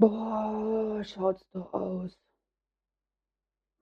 Boah, 0.00 1.04
schaut's 1.04 1.44
doch 1.52 1.74
aus. 1.74 2.18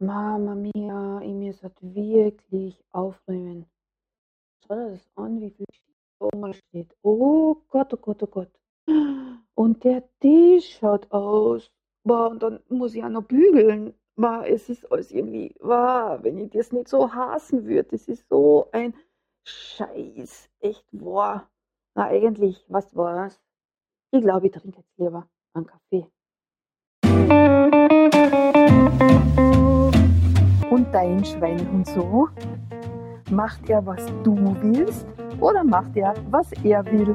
Mama 0.00 0.56
mia, 0.56 1.20
ich 1.22 1.32
muss 1.32 1.62
halt 1.62 1.80
wirklich 1.80 2.82
aufräumen. 2.90 3.66
Schau 4.66 4.74
dir 4.74 4.90
das 4.90 5.08
an, 5.14 5.40
wie 5.40 5.50
viel 5.50 5.66
oben 6.18 6.54
steht. 6.54 6.92
Oh 7.02 7.54
Gott, 7.68 7.94
oh 7.94 7.98
Gott, 7.98 8.22
oh 8.24 8.26
Gott. 8.26 8.50
Und 9.54 9.84
der 9.84 10.02
Tisch 10.18 10.78
schaut 10.78 11.08
aus. 11.12 11.70
Boah, 12.02 12.30
und 12.30 12.42
dann 12.42 12.58
muss 12.68 12.96
ich 12.96 13.04
auch 13.04 13.10
noch 13.10 13.22
bügeln. 13.22 13.94
Boah, 14.16 14.44
es 14.44 14.68
ist 14.68 14.90
alles 14.90 15.12
irgendwie, 15.12 15.54
boah, 15.60 16.18
wenn 16.22 16.38
ich 16.38 16.50
das 16.50 16.72
nicht 16.72 16.88
so 16.88 17.14
hassen 17.14 17.64
würde, 17.64 17.90
das 17.90 18.08
ist 18.08 18.28
so 18.28 18.68
ein 18.72 18.92
Scheiß. 19.44 20.50
Echt, 20.58 20.84
boah. 20.90 21.48
Na, 21.94 22.06
eigentlich, 22.06 22.64
was 22.68 22.96
war's? 22.96 23.40
Ich 24.10 24.20
glaube, 24.20 24.46
ich 24.48 24.52
trinke 24.52 24.78
jetzt 24.78 24.98
lieber 24.98 25.28
einen 25.54 25.66
Kaffee. 25.66 26.06
Und 30.70 30.92
dein 30.92 31.24
Schweinehund 31.24 31.86
so? 31.86 32.28
Macht 33.30 33.68
er, 33.68 33.84
was 33.84 34.06
du 34.22 34.36
willst 34.62 35.06
oder 35.40 35.64
macht 35.64 35.96
er, 35.96 36.14
was 36.30 36.52
er 36.64 36.84
will? 36.86 37.14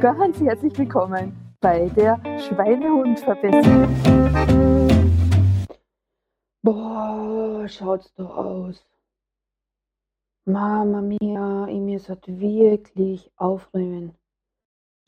Ganz 0.00 0.40
herzlich 0.40 0.76
willkommen 0.78 1.54
bei 1.60 1.88
der 1.90 2.20
Schweinehundverbesserung. 2.38 3.88
Boah, 6.62 7.66
schaut's 7.68 8.12
doch 8.14 8.36
aus. 8.36 8.86
Mama 10.46 11.00
mia, 11.00 11.66
ich 11.68 11.80
muss 11.80 12.08
halt 12.08 12.26
wirklich 12.26 13.30
aufräumen. 13.36 14.19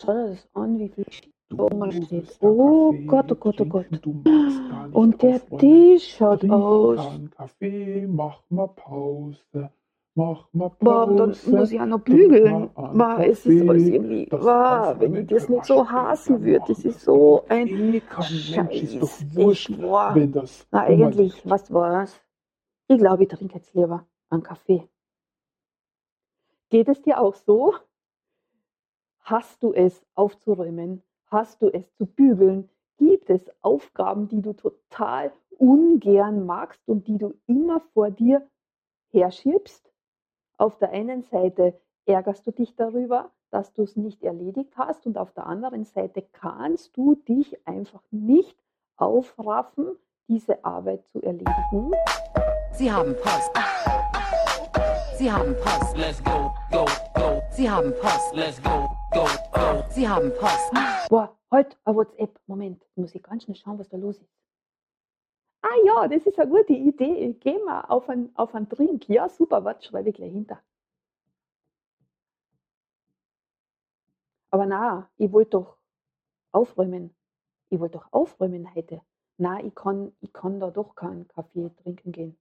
Schau 0.05 0.13
dir 0.13 0.31
das 0.31 0.49
an, 0.55 0.79
wie 0.79 0.89
viel 0.89 1.05
da 1.51 1.63
oben 1.65 1.93
steht. 1.93 2.37
Oh 2.41 2.93
Gott, 3.07 3.31
oh 3.31 3.35
Gott, 3.37 3.61
oh 3.61 3.65
Gott. 3.65 3.87
Und 4.93 5.23
der 5.23 5.41
Tisch 5.59 6.17
schaut 6.17 6.49
aus. 6.51 7.21
Kaffee, 7.37 8.07
mach 8.09 8.43
mal 8.49 8.69
Pause. 8.69 9.71
Mach 10.15 10.49
mal 10.53 10.71
Pause. 10.71 10.79
Boah, 10.81 11.07
dann 11.17 11.37
muss 11.47 11.73
ich 11.73 11.81
auch 11.81 11.87
noch 11.87 12.01
bügeln. 12.01 12.71
Es 13.21 13.47
ist 13.47 13.69
alles 13.69 13.89
irgendwie, 13.89 14.27
boah, 14.27 14.97
wenn 14.99 15.15
ich 15.15 15.27
das 15.29 15.49
nicht 15.49 15.65
so 15.65 15.89
hassen 15.89 16.43
würde, 16.43 16.65
das 16.69 16.85
ist 16.85 17.01
so 17.01 17.45
ein 17.49 17.69
Scheiß. 18.21 18.83
Ist 18.83 19.03
doch 19.03 19.35
wurscht, 19.35 19.71
Echt, 19.71 19.81
boah. 19.81 20.13
wenn 20.15 20.33
das 20.33 20.67
Na, 20.71 20.83
eigentlich, 20.83 21.49
was 21.49 21.73
war's? 21.73 22.21
Ich 22.89 22.99
glaube, 22.99 23.23
ich 23.23 23.29
trinke 23.29 23.55
jetzt 23.55 23.73
lieber 23.75 24.07
einen 24.31 24.43
Kaffee. 24.43 24.83
Geht 26.71 26.89
es 26.89 27.01
dir 27.03 27.21
auch 27.21 27.35
so? 27.35 27.75
Hast 29.33 29.63
du 29.63 29.73
es 29.73 30.05
aufzuräumen? 30.15 31.03
Hast 31.31 31.63
du 31.63 31.71
es 31.73 31.91
zu 31.95 32.05
bügeln? 32.05 32.69
Gibt 32.99 33.31
es 33.31 33.41
Aufgaben, 33.63 34.29
die 34.29 34.43
du 34.43 34.53
total 34.53 35.33
ungern 35.57 36.45
magst 36.45 36.87
und 36.87 37.09
die 37.09 37.17
du 37.17 37.33
immer 37.47 37.81
vor 37.95 38.11
dir 38.11 38.47
herschiebst? 39.11 39.91
Auf 40.59 40.77
der 40.77 40.91
einen 40.91 41.23
Seite 41.23 41.81
ärgerst 42.05 42.47
du 42.47 42.51
dich 42.51 42.77
darüber, 42.77 43.31
dass 43.51 43.73
du 43.73 43.85
es 43.85 43.97
nicht 43.97 44.23
erledigt 44.23 44.77
hast 44.77 45.07
und 45.07 45.17
auf 45.17 45.33
der 45.33 45.47
anderen 45.47 45.85
Seite 45.85 46.27
kannst 46.33 46.95
du 46.99 47.15
dich 47.15 47.57
einfach 47.67 48.03
nicht 48.11 48.59
aufraffen, 48.99 49.97
diese 50.29 50.63
Arbeit 50.63 51.07
zu 51.07 51.23
erledigen. 51.23 51.91
Sie 52.73 52.93
haben 52.93 53.15
Post. 53.15 53.51
Sie 55.17 55.33
haben 55.33 55.57
Post. 55.57 55.97
Let's 55.97 56.23
go, 56.23 56.53
go, 56.71 56.85
go. 57.15 57.41
Sie 57.51 57.71
haben 57.71 57.95
Post. 57.99 58.35
Let's 58.35 58.63
go. 58.63 58.91
Sie 59.91 60.09
haben 60.09 60.33
Post. 60.39 60.73
Boah, 61.11 61.37
halt, 61.51 61.77
ein 61.85 61.95
WhatsApp. 61.95 62.41
Moment, 62.47 62.83
muss 62.95 63.15
ich 63.15 63.23
ganz 63.23 63.45
schnell 63.45 63.57
schauen, 63.57 63.79
was 63.79 63.91
da 63.91 63.99
los 63.99 64.19
ist. 64.19 64.33
Ah 65.61 65.77
ja, 65.85 66.09
das 66.09 66.27
ist 66.27 66.39
eine 66.39 66.51
gute 66.51 66.73
Idee. 66.73 67.35
Gehen 67.35 67.63
wir 67.65 67.91
auf 67.91 68.09
einen, 68.09 68.35
auf 68.37 68.55
einen 68.55 68.71
Drink. 68.71 69.09
Ja, 69.09 69.29
super, 69.29 69.65
warte, 69.65 69.87
schreibe 69.87 70.09
ich 70.09 70.15
gleich 70.15 70.33
hinter. 70.33 70.63
Aber 74.51 74.65
na, 74.65 75.11
ich 75.19 75.31
wollte 75.31 75.51
doch 75.51 75.77
aufräumen. 76.53 77.15
Ich 77.69 77.81
wollte 77.81 77.99
doch 77.99 78.13
aufräumen 78.13 78.75
heute. 78.75 79.03
Na, 79.37 79.63
ich 79.63 79.75
kann, 79.75 80.13
ich 80.21 80.33
kann 80.33 80.59
da 80.59 80.71
doch 80.71 80.95
keinen 80.95 81.29
Kaffee 81.29 81.71
trinken 81.83 82.13
gehen. 82.13 82.39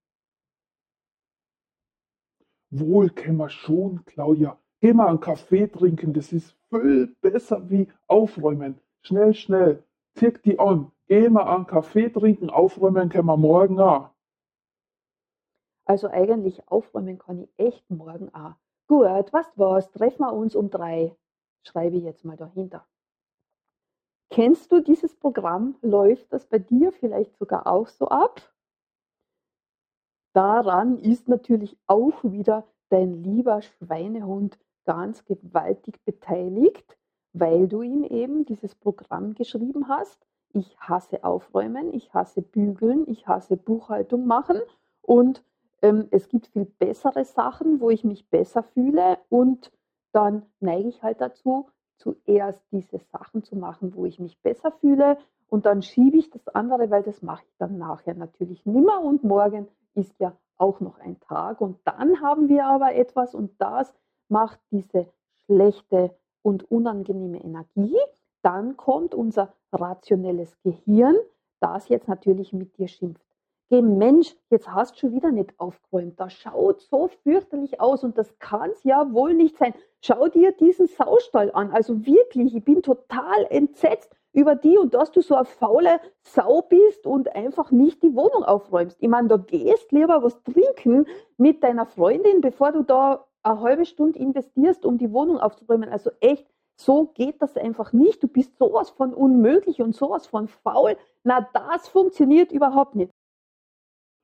Wohl 2.69 3.09
können 3.09 3.37
wir 3.37 3.49
schon, 3.49 4.05
Claudia. 4.05 4.60
Geh 4.81 4.93
mal 4.93 5.09
einen 5.09 5.19
Kaffee 5.19 5.67
trinken, 5.67 6.11
das 6.11 6.33
ist 6.33 6.55
viel 6.69 7.15
besser 7.21 7.69
wie 7.69 7.87
aufräumen. 8.07 8.79
Schnell, 9.03 9.35
schnell, 9.35 9.83
zieh 10.15 10.33
die 10.43 10.57
an. 10.57 10.91
Geh 11.05 11.29
mal 11.29 11.43
einen 11.43 11.67
Kaffee 11.67 12.09
trinken, 12.09 12.49
aufräumen 12.49 13.09
können 13.09 13.27
wir 13.27 13.37
morgen 13.37 13.79
auch. 13.79 14.09
Also 15.85 16.07
eigentlich 16.07 16.67
aufräumen 16.67 17.19
kann 17.19 17.41
ich 17.41 17.49
echt 17.57 17.87
morgen 17.91 18.33
auch. 18.33 18.55
Gut, 18.87 19.31
was 19.31 19.45
war's? 19.55 19.91
Treffen 19.91 20.23
wir 20.23 20.33
uns 20.33 20.55
um 20.55 20.71
drei. 20.71 21.15
Schreibe 21.63 21.97
ich 21.97 22.03
jetzt 22.03 22.25
mal 22.25 22.37
dahinter. 22.37 22.87
Kennst 24.31 24.71
du 24.71 24.81
dieses 24.81 25.15
Programm? 25.15 25.75
Läuft 25.81 26.33
das 26.33 26.47
bei 26.47 26.57
dir 26.57 26.91
vielleicht 26.91 27.37
sogar 27.37 27.67
auch 27.67 27.87
so 27.87 28.07
ab? 28.07 28.51
Daran 30.33 30.97
ist 30.97 31.27
natürlich 31.27 31.77
auch 31.85 32.23
wieder 32.23 32.65
dein 32.89 33.23
lieber 33.23 33.61
Schweinehund 33.61 34.57
ganz 34.85 35.25
gewaltig 35.25 36.03
beteiligt, 36.05 36.97
weil 37.33 37.67
du 37.67 37.81
ihm 37.81 38.03
eben 38.03 38.45
dieses 38.45 38.75
Programm 38.75 39.35
geschrieben 39.35 39.87
hast. 39.87 40.25
Ich 40.53 40.77
hasse 40.79 41.23
Aufräumen, 41.23 41.93
ich 41.93 42.13
hasse 42.13 42.41
Bügeln, 42.41 43.05
ich 43.07 43.27
hasse 43.27 43.55
Buchhaltung 43.55 44.25
machen. 44.25 44.59
Und 45.01 45.43
ähm, 45.81 46.07
es 46.11 46.27
gibt 46.27 46.47
viel 46.47 46.65
bessere 46.65 47.23
Sachen, 47.23 47.79
wo 47.79 47.89
ich 47.89 48.03
mich 48.03 48.29
besser 48.29 48.63
fühle. 48.63 49.17
Und 49.29 49.71
dann 50.11 50.43
neige 50.59 50.89
ich 50.89 51.03
halt 51.03 51.21
dazu, 51.21 51.69
zuerst 51.97 52.63
diese 52.71 52.99
Sachen 52.99 53.43
zu 53.43 53.55
machen, 53.55 53.95
wo 53.95 54.05
ich 54.05 54.19
mich 54.19 54.39
besser 54.41 54.71
fühle. 54.71 55.17
Und 55.47 55.65
dann 55.65 55.81
schiebe 55.81 56.17
ich 56.17 56.29
das 56.29 56.47
andere, 56.49 56.89
weil 56.89 57.03
das 57.03 57.21
mache 57.21 57.43
ich 57.45 57.57
dann 57.57 57.77
nachher 57.77 58.15
natürlich 58.15 58.65
nimmer. 58.65 59.01
Und 59.01 59.23
morgen 59.23 59.67
ist 59.93 60.19
ja 60.19 60.33
auch 60.57 60.79
noch 60.79 60.99
ein 60.99 61.19
Tag. 61.21 61.61
Und 61.61 61.79
dann 61.85 62.21
haben 62.21 62.49
wir 62.49 62.65
aber 62.65 62.95
etwas. 62.95 63.35
Und 63.35 63.59
das 63.59 63.93
macht 64.31 64.59
diese 64.71 65.07
schlechte 65.45 66.15
und 66.41 66.71
unangenehme 66.71 67.43
Energie. 67.43 67.97
Dann 68.41 68.77
kommt 68.77 69.13
unser 69.13 69.53
rationelles 69.71 70.57
Gehirn, 70.63 71.15
das 71.59 71.89
jetzt 71.89 72.07
natürlich 72.07 72.53
mit 72.53 72.77
dir 72.77 72.87
schimpft. 72.87 73.23
Geh 73.69 73.81
Mensch, 73.81 74.35
jetzt 74.49 74.67
hast 74.67 74.95
du 74.95 74.99
schon 74.99 75.13
wieder 75.13 75.31
nicht 75.31 75.57
aufgeräumt. 75.57 76.19
Das 76.19 76.33
schaut 76.33 76.81
so 76.81 77.07
fürchterlich 77.23 77.79
aus 77.79 78.03
und 78.03 78.17
das 78.17 78.37
kann 78.39 78.71
es 78.71 78.83
ja 78.83 79.13
wohl 79.13 79.33
nicht 79.33 79.57
sein. 79.57 79.73
Schau 80.01 80.27
dir 80.27 80.51
diesen 80.51 80.87
Saustall 80.87 81.51
an. 81.53 81.71
Also 81.71 82.05
wirklich, 82.05 82.53
ich 82.53 82.65
bin 82.65 82.81
total 82.81 83.45
entsetzt 83.49 84.13
über 84.33 84.55
die 84.55 84.77
und 84.77 84.93
dass 84.93 85.11
du 85.11 85.21
so 85.21 85.35
eine 85.35 85.45
faule 85.45 86.01
Sau 86.21 86.63
bist 86.63 87.07
und 87.07 87.33
einfach 87.33 87.71
nicht 87.71 88.03
die 88.03 88.13
Wohnung 88.13 88.43
aufräumst. 88.43 88.97
Ich 88.99 89.07
meine, 89.07 89.29
da 89.29 89.37
gehst 89.37 89.91
lieber 89.93 90.21
was 90.21 90.41
trinken 90.43 91.05
mit 91.37 91.63
deiner 91.63 91.85
Freundin, 91.85 92.41
bevor 92.41 92.73
du 92.73 92.83
da 92.83 93.25
eine 93.43 93.61
halbe 93.61 93.85
Stunde 93.85 94.19
investierst, 94.19 94.85
um 94.85 94.97
die 94.97 95.11
Wohnung 95.11 95.39
aufzuräumen. 95.39 95.89
Also 95.89 96.11
echt, 96.19 96.47
so 96.75 97.07
geht 97.13 97.41
das 97.41 97.57
einfach 97.57 97.93
nicht. 97.93 98.23
Du 98.23 98.27
bist 98.27 98.57
sowas 98.57 98.89
von 98.89 99.13
unmöglich 99.13 99.81
und 99.81 99.95
sowas 99.95 100.27
von 100.27 100.47
faul. 100.47 100.97
Na, 101.23 101.47
das 101.53 101.87
funktioniert 101.87 102.51
überhaupt 102.51 102.95
nicht. 102.95 103.11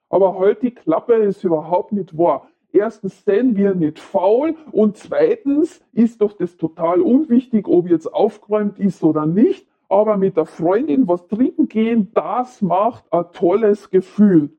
Aber 0.09 0.39
halt 0.39 0.61
die 0.61 0.71
Klappe 0.73 1.15
ist 1.15 1.43
überhaupt 1.43 1.91
nicht 1.91 2.17
wahr. 2.17 2.47
Erstens 2.71 3.23
sind 3.23 3.55
wir 3.55 3.75
nicht 3.75 3.99
faul 3.99 4.55
und 4.71 4.97
zweitens 4.97 5.81
ist 5.93 6.21
doch 6.21 6.33
das 6.33 6.57
total 6.57 7.01
unwichtig, 7.01 7.67
ob 7.67 7.87
jetzt 7.87 8.13
aufgeräumt 8.13 8.79
ist 8.79 9.03
oder 9.03 9.25
nicht. 9.25 9.67
Aber 9.89 10.17
mit 10.17 10.35
der 10.35 10.45
Freundin 10.45 11.07
was 11.07 11.27
trinken 11.27 11.69
gehen, 11.69 12.11
das 12.13 12.61
macht 12.61 13.11
ein 13.11 13.31
tolles 13.31 13.89
Gefühl. 13.89 14.57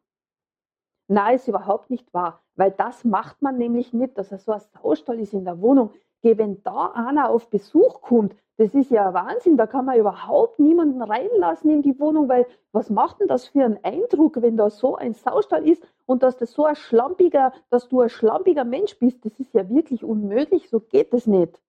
Nein, 1.06 1.36
ist 1.36 1.48
überhaupt 1.48 1.90
nicht 1.90 2.12
wahr, 2.14 2.42
weil 2.58 2.72
das 2.72 3.04
macht 3.04 3.40
man 3.40 3.56
nämlich 3.56 3.92
nicht, 3.92 4.18
dass 4.18 4.32
er 4.32 4.38
so 4.38 4.52
ein 4.52 4.60
Saustall 4.60 5.20
ist 5.20 5.32
in 5.32 5.44
der 5.44 5.60
Wohnung. 5.60 5.90
Geh, 6.22 6.36
wenn 6.36 6.60
da 6.64 6.88
einer 6.88 7.30
auf 7.30 7.48
Besuch 7.48 8.00
kommt, 8.00 8.34
das 8.56 8.74
ist 8.74 8.90
ja 8.90 9.14
Wahnsinn, 9.14 9.56
da 9.56 9.68
kann 9.68 9.84
man 9.84 9.96
überhaupt 9.96 10.58
niemanden 10.58 11.00
reinlassen 11.00 11.70
in 11.70 11.82
die 11.82 11.98
Wohnung, 12.00 12.28
weil 12.28 12.44
was 12.72 12.90
macht 12.90 13.20
denn 13.20 13.28
das 13.28 13.46
für 13.46 13.64
einen 13.64 13.78
Eindruck, 13.84 14.42
wenn 14.42 14.56
da 14.56 14.68
so 14.68 14.96
ein 14.96 15.14
Saustall 15.14 15.68
ist 15.68 15.86
und 16.06 16.24
dass 16.24 16.36
das 16.36 16.50
so 16.50 16.64
ein 16.64 16.74
schlampiger, 16.74 17.52
dass 17.70 17.88
du 17.88 18.00
ein 18.00 18.08
schlampiger 18.08 18.64
Mensch 18.64 18.98
bist, 18.98 19.24
das 19.24 19.38
ist 19.38 19.54
ja 19.54 19.68
wirklich 19.68 20.02
unmöglich, 20.02 20.68
so 20.68 20.80
geht 20.80 21.14
es 21.14 21.28
nicht. 21.28 21.62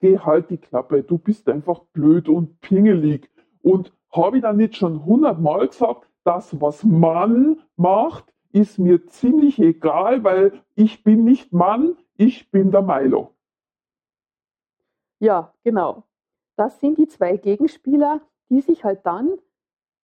Geh 0.00 0.18
halt 0.18 0.50
die 0.50 0.58
Klappe, 0.58 1.02
du 1.02 1.16
bist 1.16 1.48
einfach 1.48 1.80
blöd 1.94 2.28
und 2.28 2.60
pingelig. 2.60 3.30
Und 3.62 3.92
habe 4.10 4.36
ich 4.36 4.42
dann 4.42 4.58
nicht 4.58 4.76
schon 4.76 5.06
hundertmal 5.06 5.68
gesagt, 5.68 6.06
das, 6.24 6.60
was 6.60 6.84
Mann 6.84 7.60
macht, 7.76 8.31
ist 8.52 8.78
mir 8.78 9.06
ziemlich 9.06 9.58
egal, 9.58 10.24
weil 10.24 10.52
ich 10.74 11.02
bin 11.02 11.24
nicht 11.24 11.52
Mann, 11.52 11.96
ich 12.16 12.50
bin 12.50 12.70
der 12.70 12.82
Milo. 12.82 13.34
Ja, 15.18 15.52
genau. 15.64 16.04
Das 16.56 16.80
sind 16.80 16.98
die 16.98 17.08
zwei 17.08 17.36
Gegenspieler, 17.36 18.20
die 18.50 18.60
sich 18.60 18.84
halt 18.84 19.06
dann 19.06 19.38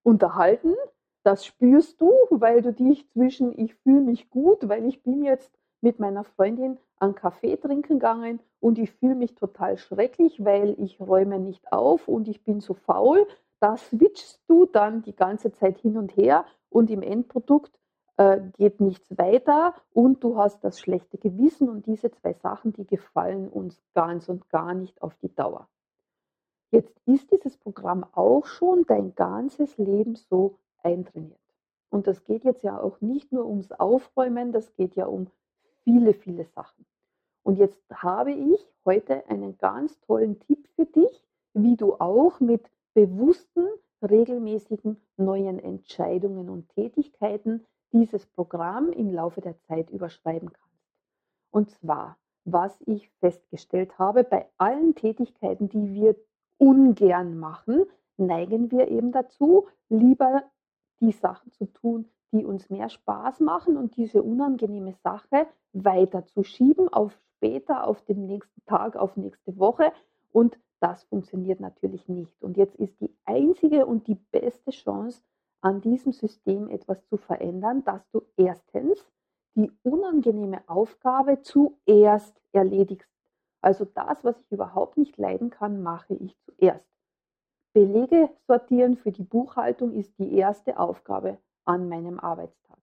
unterhalten. 0.02 0.74
Das 1.24 1.44
spürst 1.44 2.00
du, 2.00 2.12
weil 2.30 2.62
du 2.62 2.72
dich 2.72 3.08
zwischen 3.10 3.58
ich 3.58 3.74
fühle 3.74 4.00
mich 4.00 4.30
gut, 4.30 4.68
weil 4.68 4.86
ich 4.86 5.02
bin 5.02 5.22
jetzt 5.22 5.52
mit 5.80 5.98
meiner 5.98 6.24
Freundin 6.24 6.78
einen 6.98 7.14
Kaffee 7.14 7.56
trinken 7.56 7.94
gegangen 7.94 8.40
und 8.60 8.78
ich 8.78 8.90
fühle 8.92 9.14
mich 9.14 9.34
total 9.34 9.76
schrecklich, 9.76 10.44
weil 10.44 10.74
ich 10.78 11.00
räume 11.00 11.38
nicht 11.38 11.72
auf 11.72 12.08
und 12.08 12.28
ich 12.28 12.44
bin 12.44 12.60
so 12.60 12.74
faul. 12.74 13.26
Da 13.60 13.76
switchst 13.76 14.40
du 14.48 14.66
dann 14.66 15.02
die 15.02 15.14
ganze 15.14 15.52
Zeit 15.52 15.78
hin 15.78 15.96
und 15.96 16.16
her 16.16 16.44
und 16.70 16.90
im 16.90 17.02
Endprodukt 17.02 17.77
äh, 18.19 18.41
geht 18.59 18.81
nichts 18.81 19.17
weiter 19.17 19.75
und 19.93 20.23
du 20.23 20.37
hast 20.37 20.62
das 20.62 20.81
schlechte 20.81 21.19
Gewissen 21.19 21.69
und 21.69 21.87
diese 21.87 22.11
zwei 22.11 22.35
Sachen, 22.35 22.73
die 22.73 22.87
gefallen 22.87 23.49
uns 23.49 23.81
ganz 23.94 24.29
und 24.29 24.50
gar 24.50 24.75
nicht 24.75 25.00
auf 25.00 25.17
die 25.23 25.35
Dauer. 25.35 25.69
Jetzt 26.70 27.00
ist 27.06 27.31
dieses 27.32 27.56
Programm 27.56 28.05
auch 28.12 28.44
schon 28.44 28.85
dein 28.87 29.15
ganzes 29.15 29.79
Leben 29.79 30.17
so 30.17 30.59
eintrainiert. 30.82 31.38
Und 31.91 32.06
das 32.06 32.25
geht 32.25 32.44
jetzt 32.44 32.62
ja 32.62 32.79
auch 32.79 33.00
nicht 33.00 33.32
nur 33.32 33.47
ums 33.47 33.73
Aufräumen, 33.73 34.53
das 34.53 34.75
geht 34.75 34.94
ja 34.97 35.06
um 35.06 35.29
viele, 35.85 36.12
viele 36.12 36.44
Sachen. 36.44 36.85
Und 37.44 37.56
jetzt 37.56 37.81
habe 37.94 38.32
ich 38.32 38.69
heute 38.85 39.26
einen 39.31 39.56
ganz 39.56 39.99
tollen 40.00 40.38
Tipp 40.41 40.69
für 40.75 40.85
dich, 40.85 41.25
wie 41.55 41.76
du 41.76 41.94
auch 41.94 42.41
mit 42.41 42.69
bewussten, 42.93 43.67
regelmäßigen 44.03 45.00
neuen 45.17 45.59
Entscheidungen 45.59 46.50
und 46.50 46.69
Tätigkeiten 46.70 47.65
dieses 47.93 48.26
Programm 48.26 48.90
im 48.93 49.12
Laufe 49.12 49.40
der 49.40 49.58
Zeit 49.61 49.90
überschreiben 49.90 50.52
kannst. 50.52 50.69
Und 51.50 51.70
zwar, 51.70 52.17
was 52.44 52.81
ich 52.87 53.11
festgestellt 53.20 53.99
habe, 53.99 54.25
bei 54.25 54.49
allen 54.58 54.94
Tätigkeiten, 54.94 55.69
die 55.69 55.94
wir 55.94 56.17
ungern 56.58 57.38
machen, 57.38 57.85
neigen 58.17 58.70
wir 58.70 58.88
eben 58.88 59.12
dazu, 59.12 59.69
lieber 59.88 60.43
die 61.00 61.12
Sachen 61.12 61.52
zu 61.52 61.67
tun, 61.67 62.08
die 62.32 62.44
uns 62.44 62.69
mehr 62.69 62.88
Spaß 62.88 63.40
machen 63.40 63.76
und 63.76 63.96
diese 63.96 64.23
unangenehme 64.23 64.93
Sache 64.93 65.46
weiter 65.73 66.26
zu 66.26 66.43
schieben 66.43 66.88
auf 66.88 67.19
später, 67.37 67.87
auf 67.87 68.02
den 68.02 68.26
nächsten 68.26 68.64
Tag, 68.67 68.96
auf 68.96 69.17
nächste 69.17 69.58
Woche. 69.58 69.93
Und 70.32 70.58
das 70.81 71.05
funktioniert 71.05 71.61
natürlich 71.61 72.08
nicht. 72.08 72.43
Und 72.43 72.56
jetzt 72.56 72.76
ist 72.76 73.00
die 73.00 73.14
einzige 73.25 73.87
und 73.87 74.06
die 74.06 74.17
beste 74.31 74.70
Chance, 74.70 75.23
an 75.60 75.81
diesem 75.81 76.12
System 76.12 76.69
etwas 76.69 77.05
zu 77.06 77.16
verändern, 77.16 77.84
dass 77.84 78.08
du 78.10 78.22
erstens 78.37 79.05
die 79.55 79.72
unangenehme 79.82 80.62
Aufgabe 80.69 81.43
zuerst 81.43 82.40
erledigst. 82.52 83.10
Also 83.60 83.84
das, 83.84 84.22
was 84.22 84.38
ich 84.40 84.52
überhaupt 84.52 84.96
nicht 84.96 85.16
leiden 85.16 85.50
kann, 85.50 85.82
mache 85.82 86.14
ich 86.14 86.37
zuerst. 86.44 86.87
Belege 87.72 88.31
sortieren 88.46 88.96
für 88.96 89.12
die 89.12 89.25
Buchhaltung 89.25 89.93
ist 89.93 90.16
die 90.19 90.34
erste 90.37 90.78
Aufgabe 90.78 91.38
an 91.64 91.88
meinem 91.88 92.19
Arbeitstag. 92.20 92.78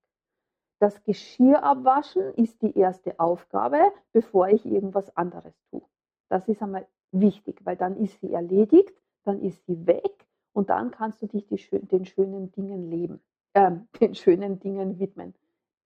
Das 0.80 1.02
Geschirr 1.04 1.64
abwaschen 1.64 2.34
ist 2.36 2.62
die 2.62 2.78
erste 2.78 3.20
Aufgabe, 3.20 3.80
bevor 4.12 4.50
ich 4.50 4.66
irgendwas 4.66 5.16
anderes 5.16 5.54
tue. 5.72 5.82
Das 6.30 6.48
ist 6.48 6.62
einmal 6.62 6.86
wichtig, 7.12 7.62
weil 7.64 7.78
dann 7.78 7.96
ist 7.98 8.20
sie 8.20 8.34
erledigt, 8.34 8.94
dann 9.24 9.42
ist 9.42 9.66
sie 9.66 9.88
weg 9.88 10.25
und 10.56 10.70
dann 10.70 10.90
kannst 10.90 11.22
du 11.22 11.28
dich 11.28 11.46
die, 11.48 11.58
den 11.86 12.06
schönen 12.06 12.52
Dingen 12.54 12.90
leben, 12.90 13.22
äh, 13.54 13.72
den 14.00 14.16
schönen 14.16 14.60
Dingen 14.60 15.00
widmen, 15.00 15.36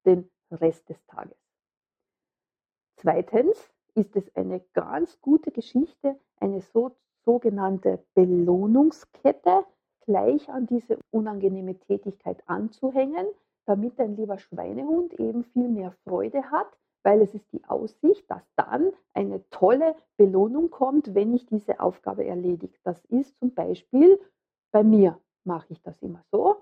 den 0.05 0.29
Rest 0.51 0.87
des 0.89 1.03
Tages. 1.07 1.37
Zweitens 2.97 3.71
ist 3.95 4.15
es 4.15 4.35
eine 4.35 4.61
ganz 4.73 5.19
gute 5.21 5.51
Geschichte, 5.51 6.19
eine 6.39 6.61
so, 6.61 6.91
sogenannte 7.25 8.03
Belohnungskette 8.13 9.65
gleich 10.05 10.49
an 10.49 10.67
diese 10.67 10.99
unangenehme 11.11 11.77
Tätigkeit 11.79 12.41
anzuhängen, 12.47 13.25
damit 13.65 13.97
dein 13.99 14.15
lieber 14.15 14.37
Schweinehund 14.37 15.13
eben 15.19 15.43
viel 15.45 15.69
mehr 15.69 15.93
Freude 16.03 16.51
hat, 16.51 16.67
weil 17.03 17.21
es 17.21 17.33
ist 17.33 17.51
die 17.53 17.63
Aussicht, 17.65 18.29
dass 18.29 18.43
dann 18.55 18.91
eine 19.13 19.47
tolle 19.49 19.95
Belohnung 20.17 20.69
kommt, 20.69 21.15
wenn 21.15 21.33
ich 21.33 21.45
diese 21.45 21.79
Aufgabe 21.79 22.25
erledige. 22.25 22.77
Das 22.83 23.03
ist 23.05 23.37
zum 23.39 23.53
Beispiel 23.53 24.19
bei 24.71 24.83
mir 24.83 25.19
mache 25.43 25.67
ich 25.69 25.81
das 25.81 26.01
immer 26.01 26.23
so. 26.31 26.57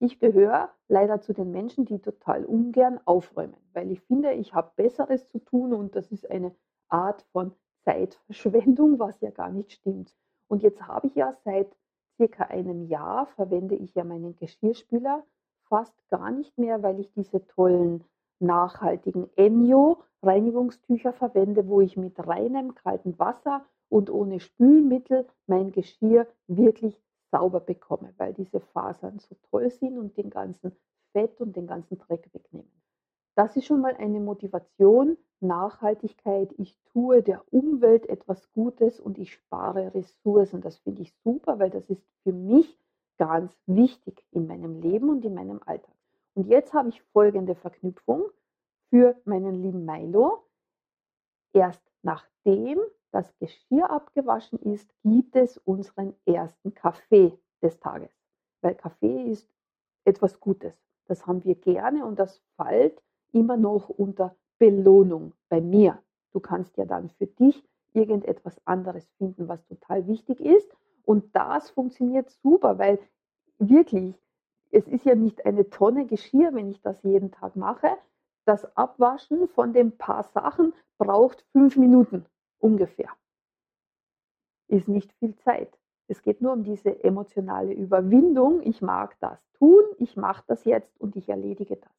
Ich 0.00 0.18
gehöre 0.18 0.70
leider 0.88 1.20
zu 1.20 1.32
den 1.32 1.50
Menschen, 1.50 1.84
die 1.84 2.00
total 2.00 2.44
ungern 2.44 3.00
aufräumen, 3.04 3.56
weil 3.72 3.90
ich 3.90 4.00
finde, 4.02 4.32
ich 4.32 4.54
habe 4.54 4.72
Besseres 4.76 5.28
zu 5.28 5.38
tun 5.38 5.72
und 5.72 5.94
das 5.94 6.10
ist 6.10 6.28
eine 6.30 6.54
Art 6.88 7.22
von 7.32 7.52
Zeitverschwendung, 7.84 8.98
was 8.98 9.20
ja 9.20 9.30
gar 9.30 9.50
nicht 9.50 9.72
stimmt. 9.72 10.14
Und 10.48 10.62
jetzt 10.62 10.82
habe 10.86 11.06
ich 11.06 11.14
ja 11.14 11.36
seit 11.44 11.74
circa 12.16 12.44
einem 12.44 12.86
Jahr 12.86 13.26
verwende 13.26 13.74
ich 13.74 13.94
ja 13.94 14.04
meinen 14.04 14.36
Geschirrspüler 14.36 15.24
fast 15.68 15.94
gar 16.10 16.30
nicht 16.30 16.56
mehr, 16.58 16.82
weil 16.82 17.00
ich 17.00 17.10
diese 17.12 17.46
tollen 17.46 18.04
nachhaltigen 18.40 19.30
Enyo 19.36 20.02
Reinigungstücher 20.22 21.12
verwende, 21.12 21.68
wo 21.68 21.80
ich 21.80 21.96
mit 21.96 22.18
reinem 22.26 22.74
kaltem 22.74 23.18
Wasser 23.18 23.64
und 23.88 24.10
ohne 24.10 24.40
Spülmittel 24.40 25.26
mein 25.46 25.72
Geschirr 25.72 26.26
wirklich 26.46 27.00
sauber 27.34 27.58
bekomme, 27.58 28.14
weil 28.16 28.32
diese 28.32 28.60
Fasern 28.60 29.18
so 29.18 29.34
toll 29.50 29.68
sind 29.68 29.98
und 29.98 30.16
den 30.16 30.30
ganzen 30.30 30.70
Fett 31.10 31.40
und 31.40 31.56
den 31.56 31.66
ganzen 31.66 31.98
Dreck 31.98 32.32
wegnehmen. 32.32 32.70
Das 33.34 33.56
ist 33.56 33.66
schon 33.66 33.80
mal 33.80 33.96
eine 33.96 34.20
Motivation, 34.20 35.16
Nachhaltigkeit. 35.40 36.54
Ich 36.58 36.78
tue 36.92 37.24
der 37.24 37.42
Umwelt 37.52 38.08
etwas 38.08 38.52
Gutes 38.52 39.00
und 39.00 39.18
ich 39.18 39.32
spare 39.32 39.92
Ressourcen. 39.94 40.60
Das 40.60 40.78
finde 40.78 41.02
ich 41.02 41.12
super, 41.24 41.58
weil 41.58 41.70
das 41.70 41.90
ist 41.90 42.06
für 42.22 42.32
mich 42.32 42.78
ganz 43.18 43.52
wichtig 43.66 44.24
in 44.30 44.46
meinem 44.46 44.80
Leben 44.80 45.08
und 45.08 45.24
in 45.24 45.34
meinem 45.34 45.60
Alltag. 45.66 45.94
Und 46.34 46.46
jetzt 46.46 46.72
habe 46.72 46.88
ich 46.90 47.02
folgende 47.12 47.56
Verknüpfung 47.56 48.26
für 48.90 49.16
meinen 49.24 49.60
lieben 49.60 49.84
Milo. 49.84 50.44
Erst 51.52 51.82
nachdem 52.02 52.78
das 53.14 53.32
Geschirr 53.38 53.90
abgewaschen 53.90 54.58
ist, 54.58 54.92
gibt 55.04 55.36
es 55.36 55.56
unseren 55.58 56.14
ersten 56.26 56.74
Kaffee 56.74 57.38
des 57.62 57.78
Tages. 57.78 58.10
Weil 58.60 58.74
Kaffee 58.74 59.30
ist 59.30 59.48
etwas 60.04 60.40
Gutes. 60.40 60.74
Das 61.06 61.24
haben 61.24 61.44
wir 61.44 61.54
gerne 61.54 62.04
und 62.04 62.18
das 62.18 62.42
fällt 62.56 63.00
immer 63.30 63.56
noch 63.56 63.88
unter 63.88 64.34
Belohnung 64.58 65.32
bei 65.48 65.60
mir. 65.60 66.02
Du 66.32 66.40
kannst 66.40 66.76
ja 66.76 66.86
dann 66.86 67.08
für 67.10 67.26
dich 67.26 67.62
irgendetwas 67.92 68.60
anderes 68.64 69.08
finden, 69.18 69.46
was 69.46 69.64
total 69.66 70.08
wichtig 70.08 70.40
ist. 70.40 70.68
Und 71.04 71.36
das 71.36 71.70
funktioniert 71.70 72.30
super, 72.42 72.78
weil 72.78 72.98
wirklich, 73.58 74.20
es 74.72 74.88
ist 74.88 75.04
ja 75.04 75.14
nicht 75.14 75.46
eine 75.46 75.70
Tonne 75.70 76.06
Geschirr, 76.06 76.52
wenn 76.52 76.68
ich 76.68 76.80
das 76.82 77.00
jeden 77.04 77.30
Tag 77.30 77.54
mache. 77.54 77.96
Das 78.44 78.76
Abwaschen 78.76 79.46
von 79.46 79.72
den 79.72 79.96
paar 79.96 80.24
Sachen 80.24 80.72
braucht 80.98 81.44
fünf 81.52 81.76
Minuten 81.76 82.26
ungefähr. 82.64 83.10
Ist 84.68 84.88
nicht 84.88 85.12
viel 85.12 85.36
Zeit. 85.36 85.78
Es 86.08 86.22
geht 86.22 86.40
nur 86.40 86.54
um 86.54 86.64
diese 86.64 87.04
emotionale 87.04 87.74
Überwindung. 87.74 88.62
Ich 88.62 88.80
mag 88.80 89.16
das 89.20 89.38
tun, 89.58 89.82
ich 89.98 90.16
mache 90.16 90.44
das 90.46 90.64
jetzt 90.64 90.98
und 90.98 91.14
ich 91.16 91.28
erledige 91.28 91.76
das. 91.76 91.92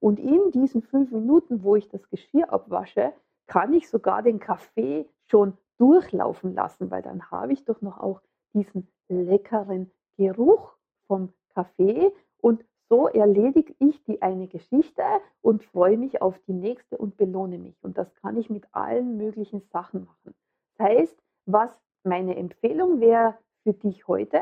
Und 0.00 0.18
in 0.18 0.50
diesen 0.52 0.82
fünf 0.82 1.10
Minuten, 1.10 1.62
wo 1.62 1.76
ich 1.76 1.88
das 1.88 2.08
Geschirr 2.08 2.50
abwasche, 2.50 3.12
kann 3.46 3.74
ich 3.74 3.88
sogar 3.88 4.22
den 4.22 4.40
Kaffee 4.40 5.06
schon 5.26 5.56
durchlaufen 5.78 6.54
lassen, 6.54 6.90
weil 6.90 7.02
dann 7.02 7.30
habe 7.30 7.52
ich 7.52 7.64
doch 7.64 7.82
noch 7.82 7.98
auch 7.98 8.22
diesen 8.54 8.88
leckeren 9.08 9.90
Geruch 10.16 10.76
vom 11.06 11.32
Kaffee 11.50 12.12
und 12.40 12.64
so 12.88 13.08
erledige 13.08 13.74
ich 13.78 14.02
die 14.04 14.22
eine 14.22 14.46
Geschichte 14.46 15.02
und 15.42 15.64
freue 15.64 15.98
mich 15.98 16.22
auf 16.22 16.38
die 16.46 16.52
nächste 16.52 16.96
und 16.98 17.16
belohne 17.16 17.58
mich. 17.58 17.76
Und 17.82 17.98
das 17.98 18.14
kann 18.16 18.36
ich 18.36 18.50
mit 18.50 18.64
allen 18.72 19.16
möglichen 19.16 19.60
Sachen 19.72 20.04
machen. 20.04 20.34
Das 20.76 20.88
heißt, 20.88 21.16
was 21.46 21.70
meine 22.04 22.36
Empfehlung 22.36 23.00
wäre 23.00 23.36
für 23.62 23.72
dich 23.72 24.06
heute, 24.06 24.40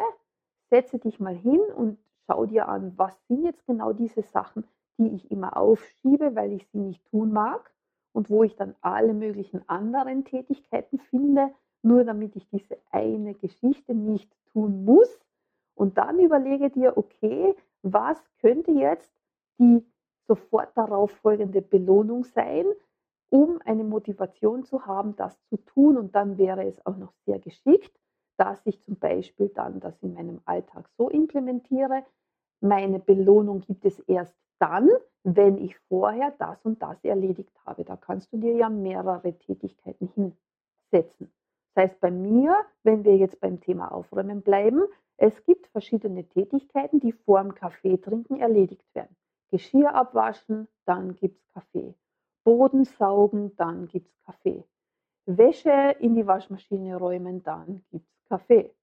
setze 0.71 0.99
dich 0.99 1.21
mal 1.21 1.35
hin 1.35 1.61
und 1.77 1.99
schau 2.27 2.47
dir 2.47 2.69
an, 2.69 2.93
was 2.97 3.17
sind 3.29 3.45
jetzt 3.45 3.67
genau 3.67 3.93
diese 3.93 4.23
Sachen, 4.23 4.65
die 4.99 5.09
ich 5.09 5.31
immer 5.31 5.57
aufschiebe, 5.57 6.35
weil 6.35 6.53
ich 6.53 6.67
sie 6.69 6.79
nicht 6.79 7.05
tun 7.11 7.33
mag 7.33 7.73
und 8.13 8.31
wo 8.31 8.45
ich 8.45 8.57
dann 8.57 8.75
alle 8.81 9.15
möglichen 9.15 9.69
anderen 9.69 10.25
Tätigkeiten 10.25 10.99
finde, 10.99 11.51
nur 11.83 12.05
damit 12.05 12.37
ich 12.37 12.49
diese 12.49 12.79
eine 12.91 13.35
Geschichte 13.35 13.95
nicht 13.95 14.31
tun 14.53 14.85
muss. 14.85 15.19
Und 15.75 15.99
dann 15.99 16.19
überlege 16.19 16.71
dir, 16.71 16.97
okay, 16.97 17.55
was 17.85 18.19
könnte 18.41 18.73
jetzt 18.73 19.13
die 19.59 19.85
sofort 20.27 20.77
darauf 20.77 21.11
folgende 21.11 21.63
Belohnung 21.63 22.25
sein, 22.25 22.65
um 23.31 23.61
eine 23.65 23.85
Motivation 23.85 24.65
zu 24.65 24.87
haben, 24.87 25.17
das 25.17 25.39
zu 25.49 25.57
tun. 25.59 25.97
Und 25.97 26.15
dann 26.15 26.39
wäre 26.39 26.65
es 26.65 26.85
auch 26.87 26.97
noch 26.97 27.13
sehr 27.27 27.39
geschickt, 27.39 27.93
dass 28.37 28.61
ich 28.65 28.83
zum 28.83 28.97
Beispiel 28.97 29.49
dann 29.51 29.81
das 29.81 30.03
in 30.03 30.15
meinem 30.15 30.41
Alltag 30.45 30.89
so 30.97 31.09
implementiere. 31.09 32.05
Meine 32.61 32.99
Belohnung 32.99 33.61
gibt 33.61 33.85
es 33.85 33.99
erst 34.01 34.35
dann, 34.59 34.89
wenn 35.25 35.59
ich 35.59 35.77
vorher 35.89 36.33
das 36.39 36.65
und 36.65 36.83
das 36.83 37.03
erledigt 37.05 37.53
habe. 37.67 37.85
Da 37.85 37.97
kannst 37.97 38.33
du 38.33 38.39
dir 38.39 38.55
ja 38.55 38.69
mehrere 38.69 39.37
Tätigkeiten 39.39 40.09
hinsetzen. 40.15 41.31
Das 41.75 41.85
heißt, 41.85 42.01
bei 42.01 42.11
mir, 42.11 42.57
wenn 42.83 43.05
wir 43.05 43.17
jetzt 43.17 43.41
beim 43.41 43.61
Thema 43.61 43.93
Aufräumen 43.93 44.43
bleiben, 44.43 44.85
Es 45.17 45.45
gibt 45.45 45.67
verschiedene 45.69 46.29
Tätigkeiten, 46.29 47.01
die 47.01 47.13
vor 47.13 47.41
dem 47.43 47.55
Kaffee 47.55 47.97
trinken 47.99 48.41
erledigt 48.41 48.87
werden. 48.95 49.17
Geschirr 49.51 49.95
abwaschen, 49.95 50.69
dann 50.85 51.15
gibt 51.15 51.39
es 51.39 51.53
Kaffee. 51.53 51.95
Boden 52.43 52.85
saugen, 52.85 53.55
dann 53.57 53.87
gibt 53.87 54.09
es 54.09 54.23
Kaffee. 54.23 54.65
Wäsche 55.27 55.97
in 56.01 56.15
die 56.15 56.27
Waschmaschine 56.27 56.97
räumen, 56.97 57.43
dann 57.43 57.85
gibt 57.91 58.07
es 58.11 58.25
Kaffee. 58.29 58.75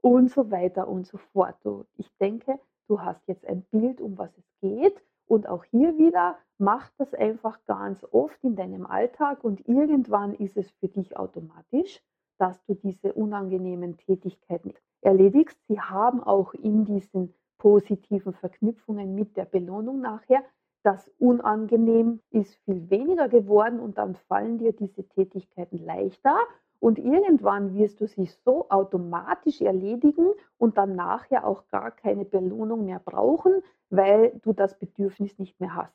Und 0.00 0.30
so 0.30 0.50
weiter 0.50 0.88
und 0.88 1.06
so 1.06 1.18
fort. 1.18 1.58
Ich 1.96 2.10
denke, 2.18 2.58
du 2.88 3.02
hast 3.02 3.26
jetzt 3.26 3.44
ein 3.44 3.62
Bild, 3.70 4.00
um 4.00 4.16
was 4.16 4.30
es 4.38 4.44
geht. 4.60 5.02
Und 5.26 5.46
auch 5.46 5.64
hier 5.64 5.96
wieder, 5.98 6.38
mach 6.58 6.90
das 6.98 7.14
einfach 7.14 7.64
ganz 7.66 8.04
oft 8.10 8.42
in 8.42 8.56
deinem 8.56 8.84
Alltag 8.86 9.44
und 9.44 9.68
irgendwann 9.68 10.34
ist 10.34 10.56
es 10.56 10.70
für 10.72 10.88
dich 10.88 11.16
automatisch, 11.16 12.02
dass 12.38 12.64
du 12.64 12.74
diese 12.74 13.12
unangenehmen 13.12 13.96
Tätigkeiten 13.96 14.74
erledigst. 15.02 15.58
Sie 15.66 15.80
haben 15.80 16.22
auch 16.22 16.54
in 16.54 16.84
diesen 16.84 17.34
positiven 17.58 18.32
Verknüpfungen 18.32 19.14
mit 19.14 19.36
der 19.36 19.44
Belohnung 19.44 20.00
nachher 20.00 20.42
das 20.82 21.10
unangenehm 21.18 22.20
ist 22.30 22.54
viel 22.64 22.88
weniger 22.88 23.28
geworden 23.28 23.80
und 23.80 23.98
dann 23.98 24.14
fallen 24.14 24.58
dir 24.58 24.72
diese 24.72 25.06
Tätigkeiten 25.08 25.78
leichter 25.78 26.38
und 26.78 26.98
irgendwann 26.98 27.74
wirst 27.74 28.00
du 28.00 28.06
sie 28.06 28.24
so 28.24 28.70
automatisch 28.70 29.60
erledigen 29.60 30.30
und 30.56 30.78
dann 30.78 30.96
nachher 30.96 31.46
auch 31.46 31.68
gar 31.68 31.90
keine 31.90 32.24
Belohnung 32.24 32.86
mehr 32.86 32.98
brauchen, 32.98 33.62
weil 33.90 34.40
du 34.42 34.54
das 34.54 34.78
Bedürfnis 34.78 35.38
nicht 35.38 35.60
mehr 35.60 35.74
hast. 35.74 35.94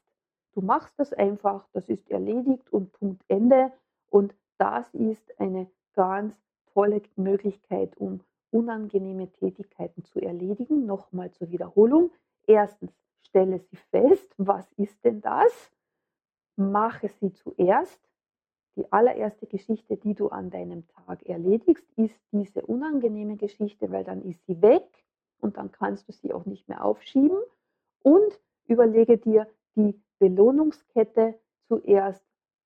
Du 0.53 0.61
machst 0.61 0.93
das 0.99 1.11
einfach, 1.11 1.67
das 1.73 1.89
ist 1.89 2.09
erledigt 2.11 2.71
und 2.71 2.93
Punkt 2.93 3.23
Ende. 3.27 3.73
Und 4.09 4.35
das 4.57 4.93
ist 4.93 5.39
eine 5.39 5.67
ganz 5.95 6.39
tolle 6.73 7.01
Möglichkeit, 7.15 7.97
um 7.97 8.21
unangenehme 8.55 9.29
Tätigkeiten 9.33 10.05
zu 10.05 10.21
erledigen. 10.21 10.85
Nochmal 10.85 11.29
zur 11.31 11.51
Wiederholung. 11.51 12.11
Erstens, 12.47 12.93
stelle 13.27 13.59
sie 13.59 13.75
fest, 13.91 14.33
was 14.37 14.71
ist 14.77 15.03
denn 15.03 15.19
das? 15.19 15.51
Mache 16.55 17.09
sie 17.09 17.33
zuerst. 17.33 17.99
Die 18.77 18.89
allererste 18.93 19.45
Geschichte, 19.45 19.97
die 19.97 20.15
du 20.15 20.29
an 20.29 20.51
deinem 20.51 20.87
Tag 20.87 21.23
erledigst, 21.23 21.85
ist 21.97 22.17
diese 22.31 22.61
unangenehme 22.65 23.35
Geschichte, 23.35 23.91
weil 23.91 24.05
dann 24.05 24.21
ist 24.23 24.45
sie 24.45 24.61
weg 24.61 24.87
und 25.39 25.57
dann 25.57 25.73
kannst 25.73 26.07
du 26.07 26.13
sie 26.13 26.31
auch 26.31 26.45
nicht 26.45 26.69
mehr 26.69 26.83
aufschieben. 26.83 27.37
Und 28.03 28.39
überlege 28.67 29.17
dir 29.17 29.47
die 29.75 30.01
Belohnungskette 30.19 31.37
zuerst 31.67 32.23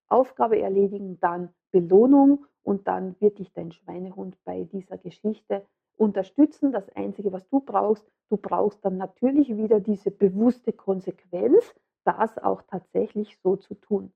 Aufgabe 0.08 0.60
erledigen, 0.60 1.20
dann 1.20 1.50
Belohnung 1.72 2.46
und 2.62 2.88
dann 2.88 3.16
wird 3.20 3.40
dich 3.40 3.52
dein 3.54 3.72
Schweinehund 3.72 4.38
bei 4.44 4.66
dieser 4.66 4.98
Geschichte 5.00 5.66
unterstützen. 6.00 6.72
Das 6.72 6.90
Einzige, 6.96 7.32
was 7.32 7.48
du 7.50 7.60
brauchst, 7.60 8.10
du 8.30 8.38
brauchst 8.38 8.84
dann 8.86 8.98
natürlich 8.98 9.56
wieder 9.56 9.80
diese 9.80 10.12
bewusste 10.12 10.74
Konsequenz, 10.74 11.76
das 12.06 12.38
auch 12.38 12.62
tatsächlich 12.64 13.38
so 13.44 13.58
zu 13.58 13.76
tun. 13.76 14.12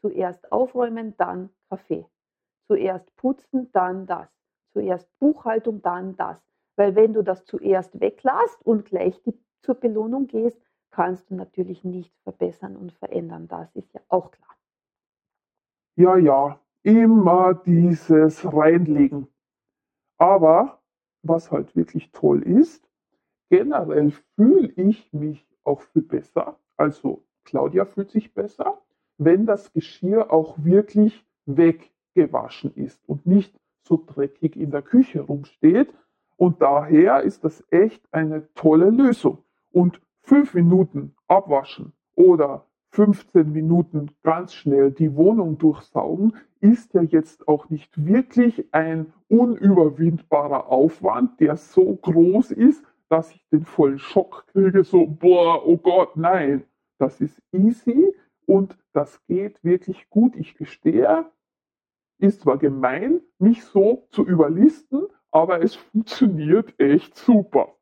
Zuerst 0.00 0.50
aufräumen, 0.50 1.14
dann 1.16 1.50
Kaffee. 1.68 2.06
Zuerst 2.66 3.14
putzen, 3.16 3.70
dann 3.72 4.06
das. 4.06 4.28
Zuerst 4.72 5.08
Buchhaltung, 5.18 5.82
dann 5.82 6.16
das. 6.16 6.42
Weil 6.76 6.94
wenn 6.94 7.12
du 7.12 7.22
das 7.22 7.44
zuerst 7.44 7.98
weglässt 8.00 8.64
und 8.64 8.86
gleich 8.86 9.20
die, 9.22 9.38
zur 9.62 9.76
Belohnung 9.76 10.26
gehst, 10.26 10.60
kannst 10.90 11.30
du 11.30 11.34
natürlich 11.34 11.84
nichts 11.84 12.18
verbessern 12.22 12.76
und 12.76 12.92
verändern. 12.92 13.48
Das 13.48 13.74
ist 13.74 13.92
ja 13.92 14.00
auch 14.08 14.30
klar. 14.30 14.56
Ja, 15.96 16.16
ja, 16.16 16.60
immer 16.82 17.54
dieses 17.54 18.44
Reinlegen. 18.44 19.28
Aber 20.18 20.80
was 21.28 21.50
halt 21.50 21.74
wirklich 21.76 22.10
toll 22.12 22.42
ist, 22.42 22.88
generell 23.50 24.12
fühle 24.34 24.72
ich 24.76 25.12
mich 25.12 25.46
auch 25.64 25.80
viel 25.80 26.02
besser. 26.02 26.58
Also 26.76 27.24
Claudia 27.44 27.84
fühlt 27.84 28.10
sich 28.10 28.34
besser, 28.34 28.82
wenn 29.18 29.46
das 29.46 29.72
Geschirr 29.72 30.32
auch 30.32 30.56
wirklich 30.58 31.24
weggewaschen 31.46 32.74
ist 32.74 33.00
und 33.08 33.26
nicht 33.26 33.58
so 33.82 34.02
dreckig 34.04 34.56
in 34.56 34.70
der 34.70 34.82
Küche 34.82 35.20
rumsteht. 35.20 35.92
Und 36.36 36.60
daher 36.60 37.22
ist 37.22 37.44
das 37.44 37.64
echt 37.70 38.02
eine 38.12 38.52
tolle 38.54 38.90
Lösung. 38.90 39.38
Und 39.70 40.00
fünf 40.20 40.54
Minuten 40.54 41.14
abwaschen 41.28 41.92
oder 42.14 42.66
15 42.96 43.52
Minuten 43.52 44.10
ganz 44.22 44.54
schnell 44.54 44.90
die 44.90 45.14
Wohnung 45.16 45.58
durchsaugen, 45.58 46.32
ist 46.60 46.94
ja 46.94 47.02
jetzt 47.02 47.46
auch 47.46 47.68
nicht 47.68 48.06
wirklich 48.06 48.72
ein 48.72 49.12
unüberwindbarer 49.28 50.68
Aufwand, 50.68 51.38
der 51.40 51.58
so 51.58 51.94
groß 51.94 52.52
ist, 52.52 52.82
dass 53.10 53.32
ich 53.32 53.46
den 53.50 53.66
vollen 53.66 53.98
Schock 53.98 54.46
kriege, 54.46 54.82
so, 54.82 55.06
boah, 55.06 55.66
oh 55.66 55.76
Gott, 55.76 56.16
nein. 56.16 56.64
Das 56.98 57.20
ist 57.20 57.38
easy 57.52 58.14
und 58.46 58.78
das 58.94 59.22
geht 59.26 59.62
wirklich 59.62 60.08
gut. 60.08 60.34
Ich 60.34 60.54
gestehe, 60.54 61.26
ist 62.16 62.40
zwar 62.40 62.56
gemein, 62.56 63.20
mich 63.38 63.62
so 63.62 64.06
zu 64.08 64.24
überlisten, 64.26 65.02
aber 65.30 65.62
es 65.62 65.74
funktioniert 65.74 66.72
echt 66.80 67.14
super. 67.14 67.74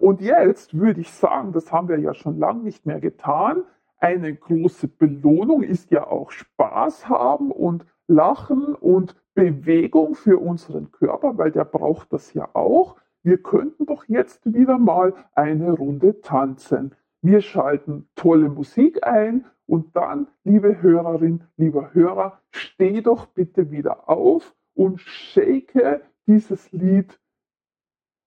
Und 0.00 0.20
jetzt 0.20 0.76
würde 0.76 1.02
ich 1.02 1.10
sagen, 1.12 1.52
das 1.52 1.70
haben 1.70 1.88
wir 1.88 2.00
ja 2.00 2.14
schon 2.14 2.40
lange 2.40 2.64
nicht 2.64 2.84
mehr 2.84 2.98
getan, 2.98 3.62
eine 3.98 4.34
große 4.34 4.88
Belohnung 4.88 5.62
ist 5.62 5.90
ja 5.90 6.06
auch 6.06 6.30
Spaß 6.30 7.08
haben 7.08 7.50
und 7.50 7.86
Lachen 8.06 8.74
und 8.74 9.16
Bewegung 9.34 10.14
für 10.14 10.38
unseren 10.38 10.92
Körper, 10.92 11.38
weil 11.38 11.50
der 11.50 11.64
braucht 11.64 12.12
das 12.12 12.32
ja 12.34 12.48
auch. 12.54 12.96
Wir 13.22 13.42
könnten 13.42 13.86
doch 13.86 14.04
jetzt 14.06 14.52
wieder 14.52 14.78
mal 14.78 15.14
eine 15.34 15.72
Runde 15.72 16.20
tanzen. 16.20 16.94
Wir 17.22 17.40
schalten 17.40 18.08
tolle 18.14 18.48
Musik 18.48 19.04
ein 19.04 19.44
und 19.66 19.96
dann, 19.96 20.28
liebe 20.44 20.80
Hörerin, 20.80 21.42
lieber 21.56 21.92
Hörer, 21.92 22.40
steh 22.50 23.00
doch 23.00 23.26
bitte 23.26 23.70
wieder 23.70 24.08
auf 24.08 24.54
und 24.74 25.00
shake 25.00 26.00
dieses 26.26 26.70
Lied 26.72 27.18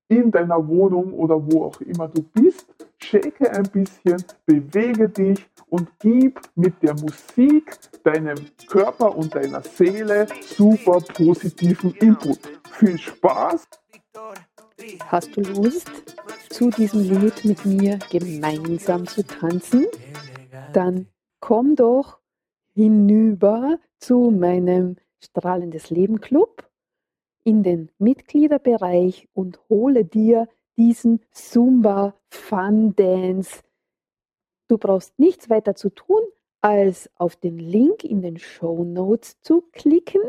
in 0.09 0.31
deiner 0.31 0.67
Wohnung 0.67 1.13
oder 1.13 1.35
wo 1.35 1.65
auch 1.65 1.79
immer 1.81 2.07
du 2.07 2.23
bist. 2.33 2.67
Shake 2.97 3.49
ein 3.49 3.63
bisschen, 3.63 4.23
bewege 4.45 5.07
dich 5.07 5.47
und 5.69 5.87
gib 5.99 6.41
mit 6.55 6.81
der 6.83 6.95
Musik 6.95 7.77
deinem 8.03 8.37
Körper 8.67 9.15
und 9.15 9.33
deiner 9.33 9.61
Seele 9.61 10.27
super 10.41 10.99
positiven 10.99 11.93
Input. 11.95 12.39
Viel 12.71 12.97
Spaß! 12.97 13.67
Hast 15.07 15.35
du 15.35 15.41
Lust, 15.41 15.91
zu 16.49 16.69
diesem 16.69 17.03
Lied 17.03 17.45
mit 17.45 17.65
mir 17.65 17.99
gemeinsam 18.09 19.05
zu 19.05 19.25
tanzen? 19.25 19.85
Dann 20.73 21.07
komm 21.39 21.75
doch 21.75 22.19
hinüber 22.73 23.77
zu 23.99 24.31
meinem 24.31 24.95
Strahlendes 25.21 25.89
Leben 25.89 26.19
Club 26.21 26.68
in 27.43 27.63
den 27.63 27.89
Mitgliederbereich 27.97 29.27
und 29.33 29.59
hole 29.69 30.05
dir 30.05 30.47
diesen 30.77 31.21
Zumba 31.31 32.13
Fun 32.29 32.95
Dance. 32.95 33.61
Du 34.67 34.77
brauchst 34.77 35.17
nichts 35.19 35.49
weiter 35.49 35.75
zu 35.75 35.89
tun, 35.89 36.21
als 36.61 37.09
auf 37.15 37.35
den 37.35 37.57
Link 37.57 38.03
in 38.03 38.21
den 38.21 38.37
Show 38.37 38.83
Notes 38.83 39.41
zu 39.41 39.63
klicken 39.71 40.21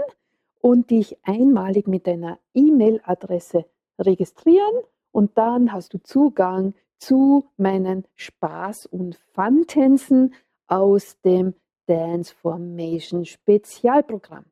und 0.61 0.91
dich 0.91 1.19
einmalig 1.23 1.87
mit 1.87 2.07
deiner 2.07 2.39
E-Mail-Adresse 2.55 3.65
registrieren 3.99 4.83
und 5.13 5.37
dann 5.37 5.73
hast 5.73 5.95
du 5.95 5.99
Zugang 6.03 6.75
zu 6.99 7.49
meinen 7.57 8.05
Spaß- 8.17 8.87
und 8.87 9.17
Fun-Tänzen 9.35 10.35
aus 10.67 11.21
dem 11.23 11.55
Dance 11.87 12.35
Formation 12.35 13.25
Spezialprogramm. 13.25 14.45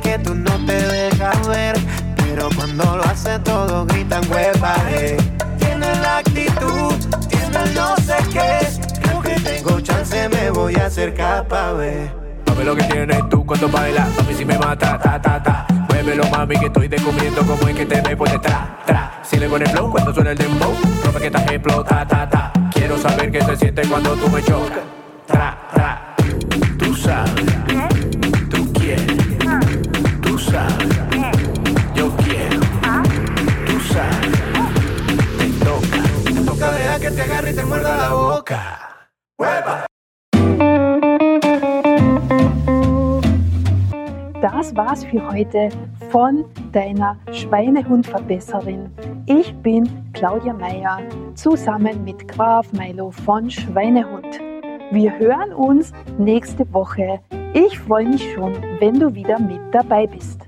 Que 0.00 0.18
tú 0.18 0.34
no 0.34 0.50
te 0.64 0.72
dejas 0.72 1.46
ver, 1.46 1.76
pero 2.16 2.48
cuando 2.56 2.96
lo 2.96 3.04
hace 3.04 3.38
todo 3.40 3.84
gritan 3.84 4.22
hueva. 4.30 4.74
Eh. 4.90 5.18
Tiene 5.58 5.94
la 5.96 6.18
actitud, 6.18 6.94
tiene 7.28 7.58
el 7.62 7.74
no 7.74 7.94
sé 7.98 8.16
qué. 8.32 9.00
Creo 9.02 9.20
que 9.20 9.38
tengo 9.40 9.80
chance, 9.80 10.28
me 10.30 10.50
voy 10.50 10.74
a 10.76 10.86
hacer 10.86 11.12
capa, 11.14 11.72
ve. 11.72 12.10
ver 12.56 12.66
lo 12.66 12.74
que 12.74 12.84
tienes 12.84 13.28
tú 13.28 13.44
cuando 13.44 13.68
bailas, 13.68 14.08
mí 14.26 14.34
si 14.34 14.46
me 14.46 14.58
mata, 14.58 14.98
ta, 14.98 15.20
ta, 15.20 15.42
ta. 15.42 15.66
Muévelo, 15.90 16.24
mami, 16.30 16.58
que 16.58 16.66
estoy 16.66 16.88
descubriendo 16.88 17.42
cómo 17.42 17.68
es 17.68 17.76
que 17.76 17.84
te 17.84 18.00
me 18.00 18.16
pone 18.16 18.38
tra, 18.38 18.78
tra. 18.86 19.20
Si 19.22 19.36
le 19.36 19.46
pones 19.46 19.70
flow 19.72 19.90
cuando 19.90 20.14
suena 20.14 20.30
el 20.30 20.38
dembow, 20.38 20.74
rompe 21.04 21.20
que 21.20 21.26
estás 21.26 21.46
explota, 21.48 22.06
ta, 22.08 22.28
ta. 22.28 22.52
Quiero 22.72 22.96
saber 22.96 23.30
qué 23.30 23.42
se 23.44 23.56
siente 23.56 23.82
cuando 23.86 24.14
tú 24.14 24.28
me 24.30 24.42
chocas, 24.42 24.80
tra, 25.26 25.58
tra. 25.70 26.14
Tú 26.78 26.96
sabes 26.96 27.61
Das 44.42 44.76
war's 44.76 45.04
für 45.04 45.32
heute 45.32 45.70
von 46.10 46.44
deiner 46.72 47.16
Schweinehundverbesserin. 47.32 48.90
Ich 49.24 49.54
bin 49.56 49.88
Claudia 50.12 50.52
Meyer 50.52 50.98
zusammen 51.34 52.04
mit 52.04 52.28
Graf 52.28 52.70
Milo 52.74 53.10
von 53.10 53.48
Schweinehund. 53.48 54.38
Wir 54.90 55.18
hören 55.18 55.54
uns 55.54 55.92
nächste 56.18 56.70
Woche. 56.74 57.20
Ich 57.54 57.78
freue 57.80 58.08
mich 58.08 58.32
schon, 58.32 58.54
wenn 58.80 58.98
du 58.98 59.14
wieder 59.14 59.38
mit 59.38 59.60
dabei 59.72 60.06
bist. 60.06 60.40